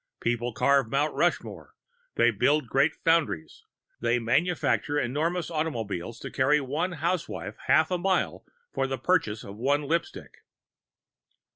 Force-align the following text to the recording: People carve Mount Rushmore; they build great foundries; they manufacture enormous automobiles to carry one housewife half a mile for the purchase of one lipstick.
People 0.19 0.51
carve 0.51 0.89
Mount 0.89 1.13
Rushmore; 1.13 1.75
they 2.15 2.31
build 2.31 2.65
great 2.65 2.95
foundries; 3.05 3.65
they 3.99 4.17
manufacture 4.17 4.97
enormous 4.97 5.51
automobiles 5.51 6.17
to 6.21 6.31
carry 6.31 6.59
one 6.59 6.93
housewife 6.93 7.55
half 7.67 7.91
a 7.91 7.99
mile 7.99 8.43
for 8.73 8.87
the 8.87 8.97
purchase 8.97 9.43
of 9.43 9.57
one 9.57 9.83
lipstick. 9.83 10.37